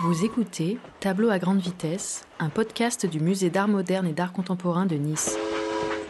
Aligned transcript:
Vous 0.00 0.24
écoutez 0.24 0.78
Tableau 1.00 1.28
à 1.28 1.40
grande 1.40 1.58
vitesse, 1.58 2.24
un 2.38 2.50
podcast 2.50 3.04
du 3.04 3.18
Musée 3.18 3.50
d'art 3.50 3.66
moderne 3.66 4.06
et 4.06 4.12
d'art 4.12 4.32
contemporain 4.32 4.86
de 4.86 4.94
Nice. 4.94 5.36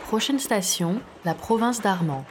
Prochaine 0.03 0.39
station, 0.39 1.01
la 1.25 1.33
province 1.33 1.81
d'Armand. 1.81 2.27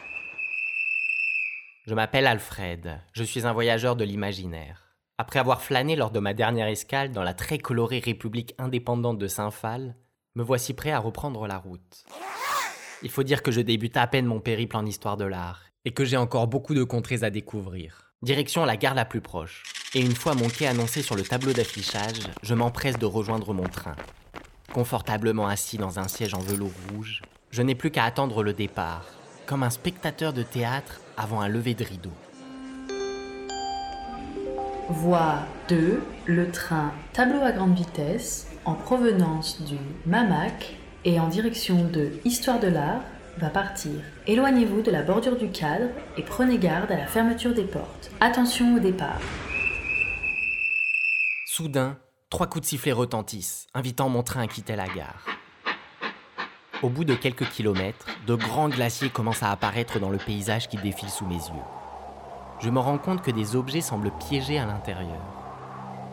Je 1.88 1.96
m'appelle 1.96 2.28
Alfred, 2.28 3.02
je 3.12 3.24
suis 3.24 3.48
un 3.48 3.54
voyageur 3.54 3.96
de 3.96 4.04
l'imaginaire. 4.04 4.96
Après 5.18 5.40
avoir 5.40 5.64
flâné 5.64 5.96
lors 5.96 6.12
de 6.12 6.20
ma 6.20 6.36
dernière 6.36 6.68
escale 6.68 7.12
dans 7.12 7.23
la 7.23 7.34
très 7.34 7.58
colorée 7.58 8.04
République 8.05 8.54
indépendante 8.60 9.18
de 9.18 9.28
Saint-Phal, 9.28 9.96
me 10.36 10.44
voici 10.44 10.76
prêt 10.76 10.92
à 10.92 11.00
reprendre 11.00 11.48
la 11.48 11.58
route. 11.58 12.05
Il 13.02 13.10
faut 13.10 13.24
dire 13.24 13.42
que 13.42 13.52
je 13.52 13.62
débute 13.62 13.98
à 13.98 14.05
peine 14.05 14.28
mon 14.28 14.42
périple 14.42 14.78
en 14.78 14.86
histoire 14.86 15.18
de 15.18 15.26
l'art 15.26 15.64
et 15.86 15.92
que 15.92 16.05
j'ai 16.05 16.18
encore 16.18 16.46
beaucoup 16.46 16.76
de 16.76 16.84
contrées 16.84 17.24
à 17.24 17.32
découvrir. 17.32 18.07
Direction 18.23 18.65
la 18.65 18.77
gare 18.77 18.95
la 18.95 19.05
plus 19.05 19.21
proche. 19.21 19.61
Et 19.93 20.02
une 20.02 20.15
fois 20.15 20.34
mon 20.34 20.49
quai 20.49 20.66
annoncé 20.66 21.04
sur 21.04 21.16
le 21.16 21.21
tableau 21.21 21.54
d'affichage, 21.54 22.21
je 22.41 22.55
m'empresse 22.55 22.98
de 22.98 23.05
rejoindre 23.05 23.53
mon 23.53 23.70
train. 23.70 23.95
Confortablement 24.73 25.48
assis 25.48 25.77
dans 25.77 25.99
un 25.99 26.08
siège 26.08 26.34
en 26.34 26.39
velours 26.39 26.72
rouge, 26.89 27.22
je 27.52 27.61
n'ai 27.61 27.75
plus 27.75 27.91
qu'à 27.91 28.05
attendre 28.05 28.41
le 28.41 28.53
départ, 28.53 29.05
comme 29.45 29.61
un 29.61 29.70
spectateur 29.70 30.34
de 30.34 30.41
théâtre 30.41 30.99
avant 31.16 31.41
un 31.41 31.48
lever 31.48 31.75
de 31.75 31.84
rideau. 31.84 32.11
Voie 34.89 35.44
2, 35.70 36.02
le 36.25 36.49
train 36.49 36.94
tableau 37.13 37.44
à 37.44 37.52
grande 37.52 37.75
vitesse 37.75 38.47
en 38.66 38.73
provenance 38.73 39.61
du 39.61 39.77
Mamac 40.08 40.75
et 41.05 41.20
en 41.20 41.27
direction 41.27 41.84
de 41.84 42.13
Histoire 42.25 42.59
de 42.59 42.67
l'art 42.67 43.03
va 43.38 43.50
partir. 43.50 43.91
Éloignez-vous 44.26 44.82
de 44.82 44.91
la 44.91 45.04
bordure 45.04 45.38
du 45.38 45.50
cadre 45.50 45.90
et 46.18 46.23
prenez 46.23 46.58
garde 46.58 46.91
à 46.91 46.98
la 46.98 47.05
fermeture 47.05 47.54
des 47.54 47.64
portes. 47.64 48.12
Attention 48.20 48.76
au 48.76 48.80
départ. 48.80 49.22
Soudain, 51.45 51.98
trois 52.30 52.48
coups 52.48 52.64
de 52.64 52.68
sifflet 52.68 52.92
retentissent, 52.92 53.68
invitant 53.73 54.09
mon 54.09 54.23
train 54.23 54.42
à 54.42 54.48
quitter 54.48 54.76
la 54.76 54.88
gare. 54.88 55.26
Au 56.84 56.89
bout 56.89 57.06
de 57.06 57.16
quelques 57.16 57.50
kilomètres, 57.50 58.06
de 58.28 58.36
grands 58.36 58.70
glaciers 58.70 59.09
commencent 59.09 59.44
à 59.44 59.52
apparaître 59.52 60.00
dans 60.00 60.09
le 60.09 60.20
paysage 60.20 60.67
qui 60.67 60.78
défile 60.78 61.09
sous 61.09 61.26
mes 61.26 61.36
yeux. 61.36 61.66
Je 62.59 62.70
me 62.70 62.80
rends 62.80 63.00
compte 63.00 63.22
que 63.22 63.31
des 63.31 63.56
objets 63.56 63.81
semblent 63.81 64.11
piégés 64.28 64.59
à 64.59 64.66
l'intérieur. 64.66 65.22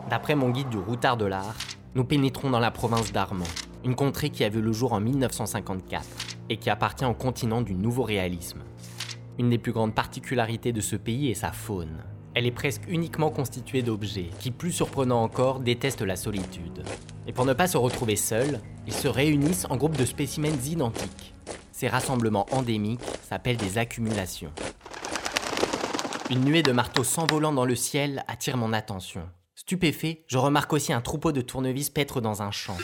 D'après 0.09 0.35
mon 0.35 0.49
guide 0.49 0.69
du 0.69 0.77
routard 0.77 1.17
de 1.17 1.25
l'art, 1.25 1.55
nous 1.95 2.03
pénétrons 2.03 2.49
dans 2.49 2.59
la 2.59 2.71
province 2.71 3.11
d'Armand, 3.11 3.45
une 3.83 3.95
contrée 3.95 4.29
qui 4.29 4.43
a 4.43 4.49
vu 4.49 4.61
le 4.61 4.71
jour 4.71 4.93
en 4.93 4.99
1954 4.99 6.34
et 6.49 6.57
qui 6.57 6.69
appartient 6.69 7.05
au 7.05 7.13
continent 7.13 7.61
du 7.61 7.75
nouveau 7.75 8.03
réalisme. 8.03 8.61
Une 9.37 9.49
des 9.49 9.57
plus 9.57 9.71
grandes 9.71 9.95
particularités 9.95 10.71
de 10.71 10.81
ce 10.81 10.95
pays 10.95 11.29
est 11.29 11.35
sa 11.35 11.51
faune. 11.51 12.03
Elle 12.33 12.45
est 12.45 12.51
presque 12.51 12.83
uniquement 12.87 13.29
constituée 13.29 13.81
d'objets 13.81 14.29
qui, 14.39 14.51
plus 14.51 14.71
surprenant 14.71 15.23
encore, 15.23 15.59
détestent 15.59 16.01
la 16.01 16.15
solitude. 16.15 16.83
Et 17.27 17.33
pour 17.33 17.45
ne 17.45 17.53
pas 17.53 17.67
se 17.67 17.77
retrouver 17.77 18.15
seuls, 18.15 18.59
ils 18.87 18.93
se 18.93 19.07
réunissent 19.07 19.65
en 19.69 19.77
groupes 19.77 19.97
de 19.97 20.05
spécimens 20.05 20.67
identiques. 20.67 21.33
Ces 21.71 21.87
rassemblements 21.87 22.45
endémiques 22.51 22.99
s'appellent 23.23 23.57
des 23.57 23.77
accumulations. 23.77 24.51
Une 26.29 26.43
nuée 26.43 26.63
de 26.63 26.71
marteaux 26.71 27.03
s'envolant 27.03 27.53
dans 27.53 27.65
le 27.65 27.75
ciel 27.75 28.23
attire 28.27 28.57
mon 28.57 28.73
attention. 28.73 29.29
Stupéfait, 29.55 30.23
je 30.27 30.37
remarque 30.37 30.73
aussi 30.73 30.91
un 30.91 31.01
troupeau 31.01 31.31
de 31.31 31.41
tournevis 31.41 31.89
paître 31.89 32.19
dans 32.19 32.41
un 32.41 32.51
champ. 32.51 32.77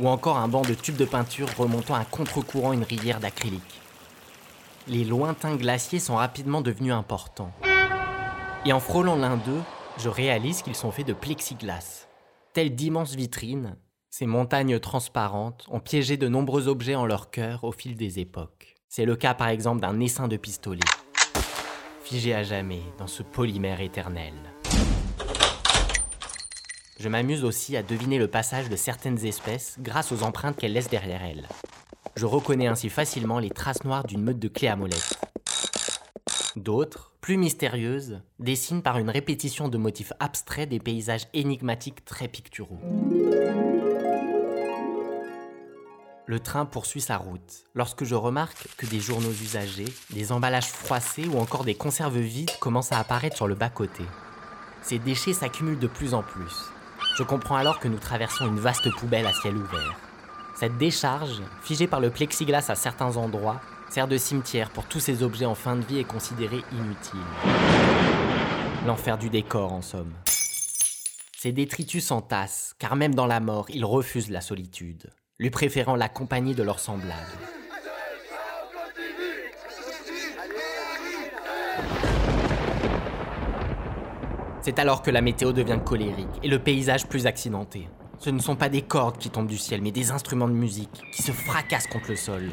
Ou 0.00 0.08
encore 0.08 0.38
un 0.38 0.48
banc 0.48 0.62
de 0.62 0.72
tubes 0.74 0.96
de 0.96 1.04
peinture 1.04 1.48
remontant 1.58 1.94
à 1.94 2.04
contre-courant 2.04 2.72
une 2.72 2.84
rivière 2.84 3.20
d'acrylique. 3.20 3.80
Les 4.88 5.04
lointains 5.04 5.56
glaciers 5.56 6.00
sont 6.00 6.16
rapidement 6.16 6.62
devenus 6.62 6.94
importants. 6.94 7.52
Et 8.64 8.72
en 8.72 8.80
frôlant 8.80 9.16
l'un 9.16 9.36
d'eux, 9.36 9.60
je 9.98 10.08
réalise 10.08 10.62
qu'ils 10.62 10.74
sont 10.74 10.90
faits 10.90 11.06
de 11.06 11.12
plexiglas. 11.12 12.08
Telles 12.54 12.74
d'immenses 12.74 13.14
vitrines, 13.14 13.76
ces 14.08 14.26
montagnes 14.26 14.80
transparentes 14.80 15.66
ont 15.70 15.80
piégé 15.80 16.16
de 16.16 16.28
nombreux 16.28 16.66
objets 16.66 16.94
en 16.94 17.06
leur 17.06 17.30
cœur 17.30 17.64
au 17.64 17.72
fil 17.72 17.94
des 17.94 18.18
époques. 18.18 18.76
C'est 18.88 19.04
le 19.04 19.16
cas 19.16 19.34
par 19.34 19.48
exemple 19.48 19.80
d'un 19.80 20.00
essaim 20.00 20.28
de 20.28 20.36
pistolet, 20.36 20.80
figé 22.02 22.34
à 22.34 22.42
jamais 22.42 22.82
dans 22.98 23.06
ce 23.06 23.22
polymère 23.22 23.80
éternel. 23.80 24.34
Je 27.00 27.08
m'amuse 27.08 27.44
aussi 27.44 27.78
à 27.78 27.82
deviner 27.82 28.18
le 28.18 28.28
passage 28.28 28.68
de 28.68 28.76
certaines 28.76 29.24
espèces 29.24 29.76
grâce 29.80 30.12
aux 30.12 30.22
empreintes 30.22 30.58
qu'elles 30.58 30.74
laissent 30.74 30.90
derrière 30.90 31.22
elles. 31.22 31.48
Je 32.14 32.26
reconnais 32.26 32.66
ainsi 32.66 32.90
facilement 32.90 33.38
les 33.38 33.48
traces 33.48 33.84
noires 33.84 34.04
d'une 34.04 34.22
meute 34.22 34.38
de 34.38 34.48
clés 34.48 34.68
à 34.68 34.76
molette. 34.76 35.18
D'autres, 36.56 37.14
plus 37.22 37.38
mystérieuses, 37.38 38.20
dessinent 38.38 38.82
par 38.82 38.98
une 38.98 39.08
répétition 39.08 39.68
de 39.68 39.78
motifs 39.78 40.12
abstraits 40.20 40.68
des 40.68 40.78
paysages 40.78 41.26
énigmatiques 41.32 42.04
très 42.04 42.28
picturaux. 42.28 42.80
Le 46.26 46.38
train 46.38 46.66
poursuit 46.66 47.00
sa 47.00 47.16
route 47.16 47.64
lorsque 47.74 48.04
je 48.04 48.14
remarque 48.14 48.68
que 48.76 48.84
des 48.84 49.00
journaux 49.00 49.30
usagés, 49.30 49.88
des 50.10 50.32
emballages 50.32 50.68
froissés 50.68 51.26
ou 51.26 51.38
encore 51.38 51.64
des 51.64 51.74
conserves 51.74 52.18
vides 52.18 52.58
commencent 52.58 52.92
à 52.92 52.98
apparaître 52.98 53.36
sur 53.36 53.48
le 53.48 53.54
bas-côté. 53.54 54.04
Ces 54.82 54.98
déchets 54.98 55.32
s'accumulent 55.32 55.78
de 55.78 55.86
plus 55.86 56.12
en 56.12 56.22
plus. 56.22 56.70
Je 57.16 57.22
comprends 57.22 57.56
alors 57.56 57.80
que 57.80 57.88
nous 57.88 57.98
traversons 57.98 58.46
une 58.46 58.58
vaste 58.58 58.90
poubelle 58.96 59.26
à 59.26 59.32
ciel 59.32 59.56
ouvert. 59.56 59.98
Cette 60.54 60.78
décharge, 60.78 61.42
figée 61.62 61.86
par 61.86 62.00
le 62.00 62.10
plexiglas 62.10 62.66
à 62.68 62.74
certains 62.74 63.16
endroits, 63.16 63.60
sert 63.90 64.08
de 64.08 64.16
cimetière 64.16 64.70
pour 64.70 64.84
tous 64.86 65.00
ces 65.00 65.22
objets 65.22 65.46
en 65.46 65.54
fin 65.54 65.76
de 65.76 65.84
vie 65.84 65.98
et 65.98 66.04
considérés 66.04 66.62
inutiles. 66.72 67.20
L'enfer 68.86 69.18
du 69.18 69.28
décor, 69.28 69.72
en 69.72 69.82
somme. 69.82 70.12
Ces 71.36 71.52
détritus 71.52 72.06
s'entassent, 72.06 72.74
car 72.78 72.96
même 72.96 73.14
dans 73.14 73.26
la 73.26 73.40
mort, 73.40 73.66
ils 73.70 73.84
refusent 73.84 74.30
la 74.30 74.40
solitude, 74.40 75.10
lui 75.38 75.50
préférant 75.50 75.96
la 75.96 76.08
compagnie 76.08 76.54
de 76.54 76.62
leurs 76.62 76.80
semblables. 76.80 77.59
C'est 84.70 84.78
alors 84.78 85.02
que 85.02 85.10
la 85.10 85.20
météo 85.20 85.50
devient 85.50 85.80
colérique 85.84 86.28
et 86.44 86.48
le 86.48 86.60
paysage 86.60 87.08
plus 87.08 87.26
accidenté. 87.26 87.88
Ce 88.20 88.30
ne 88.30 88.38
sont 88.38 88.54
pas 88.54 88.68
des 88.68 88.82
cordes 88.82 89.18
qui 89.18 89.28
tombent 89.28 89.48
du 89.48 89.58
ciel, 89.58 89.82
mais 89.82 89.90
des 89.90 90.12
instruments 90.12 90.46
de 90.46 90.54
musique 90.54 91.02
qui 91.12 91.24
se 91.24 91.32
fracassent 91.32 91.88
contre 91.88 92.10
le 92.10 92.14
sol. 92.14 92.50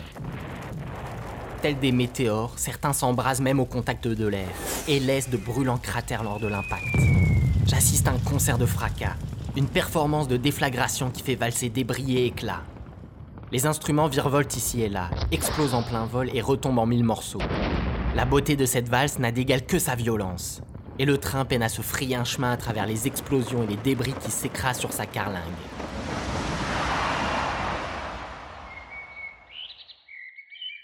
Tels 1.62 1.78
des 1.78 1.92
météores, 1.92 2.58
certains 2.58 2.94
s'embrasent 2.94 3.40
même 3.40 3.60
au 3.60 3.66
contact 3.66 4.08
de 4.08 4.28
l'air 4.28 4.50
et 4.88 5.00
laissent 5.00 5.30
de 5.30 5.38
brûlants 5.38 5.78
cratères 5.78 6.24
lors 6.24 6.40
de 6.40 6.48
l'impact. 6.48 6.88
J'assiste 7.68 8.08
à 8.08 8.14
un 8.14 8.18
concert 8.18 8.58
de 8.58 8.66
fracas, 8.66 9.16
une 9.56 9.68
performance 9.68 10.28
de 10.28 10.38
déflagration 10.38 11.12
qui 11.12 11.22
fait 11.22 11.36
valser 11.36 11.70
débris 11.70 12.18
et 12.18 12.26
éclats. 12.26 12.64
Les 13.52 13.68
instruments 13.68 14.08
virevoltent 14.08 14.58
ici 14.58 14.82
et 14.82 14.90
là, 14.90 15.12
explosent 15.32 15.76
en 15.76 15.84
plein 15.84 16.08
vol 16.08 16.32
et 16.34 16.42
retombent 16.42 16.80
en 16.80 16.88
mille 16.88 17.04
morceaux. 17.04 17.44
La 18.16 18.26
beauté 18.26 18.56
de 18.56 18.66
cette 18.66 18.90
valse 18.90 19.20
n'a 19.20 19.32
d'égal 19.32 19.68
que 19.68 19.78
sa 19.78 19.94
violence 19.94 20.64
et 21.00 21.06
le 21.06 21.18
train 21.18 21.46
peine 21.46 21.64
à 21.64 21.70
se 21.70 21.82
frayer 21.82 22.16
un 22.16 22.24
chemin 22.24 22.52
à 22.52 22.58
travers 22.58 22.86
les 22.86 23.08
explosions 23.08 23.64
et 23.64 23.68
les 23.68 23.78
débris 23.78 24.14
qui 24.14 24.32
s'écrasent 24.32 24.80
sur 24.80 24.94
sa 24.94 25.06
carlingue. 25.06 25.44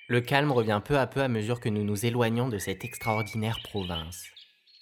Le 0.08 0.22
calme 0.22 0.52
revient 0.52 0.82
peu 0.84 1.00
à 1.00 1.08
peu 1.08 1.22
à 1.22 1.28
mesure 1.28 1.60
que 1.60 1.70
nous 1.70 1.84
nous 1.84 2.06
éloignons 2.06 2.50
de 2.50 2.60
cette 2.60 2.86
extraordinaire 2.86 3.60
province. 3.64 4.26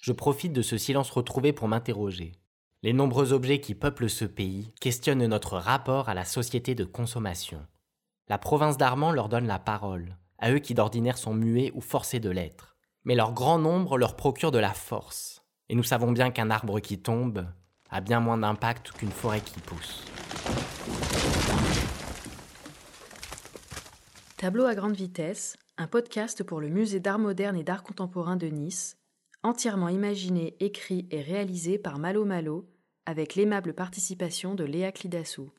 Je 0.00 0.12
profite 0.12 0.52
de 0.52 0.62
ce 0.62 0.76
silence 0.76 1.10
retrouvé 1.10 1.52
pour 1.52 1.68
m'interroger. 1.68 2.32
Les 2.82 2.92
nombreux 2.92 3.32
objets 3.32 3.60
qui 3.60 3.74
peuplent 3.74 4.10
ce 4.10 4.24
pays 4.24 4.74
questionnent 4.80 5.26
notre 5.26 5.56
rapport 5.56 6.08
à 6.08 6.14
la 6.14 6.24
société 6.24 6.74
de 6.74 6.84
consommation. 6.84 7.64
La 8.28 8.36
province 8.36 8.76
d'Armand 8.76 9.12
leur 9.12 9.28
donne 9.28 9.46
la 9.46 9.60
parole, 9.60 10.16
à 10.38 10.50
eux 10.50 10.58
qui 10.58 10.74
d'ordinaire 10.74 11.18
sont 11.18 11.34
muets 11.34 11.70
ou 11.74 11.80
forcés 11.80 12.20
de 12.20 12.30
l'être 12.30 12.71
mais 13.04 13.14
leur 13.14 13.32
grand 13.32 13.58
nombre 13.58 13.98
leur 13.98 14.16
procure 14.16 14.50
de 14.50 14.58
la 14.58 14.72
force. 14.72 15.42
Et 15.68 15.74
nous 15.74 15.82
savons 15.82 16.12
bien 16.12 16.30
qu'un 16.30 16.50
arbre 16.50 16.80
qui 16.80 16.98
tombe 16.98 17.46
a 17.90 18.00
bien 18.00 18.20
moins 18.20 18.38
d'impact 18.38 18.92
qu'une 18.92 19.10
forêt 19.10 19.40
qui 19.40 19.60
pousse. 19.60 20.04
Tableau 24.36 24.64
à 24.64 24.74
grande 24.74 24.96
vitesse, 24.96 25.56
un 25.78 25.86
podcast 25.86 26.42
pour 26.42 26.60
le 26.60 26.68
musée 26.68 27.00
d'art 27.00 27.18
moderne 27.18 27.56
et 27.56 27.62
d'art 27.62 27.82
contemporain 27.82 28.36
de 28.36 28.48
Nice, 28.48 28.96
entièrement 29.42 29.88
imaginé, 29.88 30.56
écrit 30.60 31.06
et 31.10 31.20
réalisé 31.20 31.78
par 31.78 31.98
Malo 31.98 32.24
Malo, 32.24 32.68
avec 33.06 33.34
l'aimable 33.34 33.74
participation 33.74 34.54
de 34.54 34.64
Léa 34.64 34.92
Clidassou. 34.92 35.50